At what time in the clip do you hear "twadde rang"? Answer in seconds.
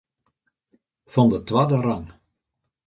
1.47-2.07